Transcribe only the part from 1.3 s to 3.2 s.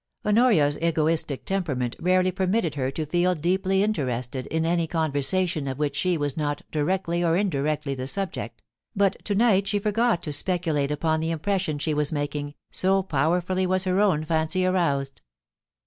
temperament rarely permitted her to